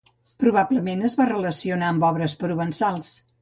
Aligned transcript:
Probablement 0.43 1.03
es 1.09 1.15
va 1.19 1.27
relacionar 1.33 1.91
amb 1.93 2.09
obres 2.09 2.35
provençals. 2.43 3.13